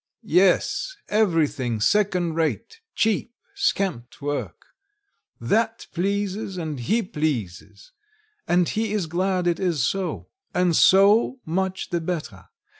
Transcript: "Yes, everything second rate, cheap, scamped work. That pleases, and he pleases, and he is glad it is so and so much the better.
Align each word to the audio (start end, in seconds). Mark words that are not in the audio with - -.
"Yes, 0.33 0.97
everything 1.09 1.79
second 1.79 2.33
rate, 2.33 2.79
cheap, 2.95 3.35
scamped 3.53 4.19
work. 4.19 4.65
That 5.39 5.85
pleases, 5.93 6.57
and 6.57 6.79
he 6.79 7.03
pleases, 7.03 7.91
and 8.47 8.67
he 8.67 8.93
is 8.93 9.05
glad 9.05 9.45
it 9.45 9.59
is 9.59 9.83
so 9.87 10.29
and 10.55 10.75
so 10.75 11.39
much 11.45 11.91
the 11.91 12.01
better. 12.01 12.47